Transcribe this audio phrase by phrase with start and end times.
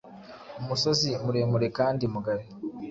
[0.61, 2.45] Umusozi muremurekandi mugari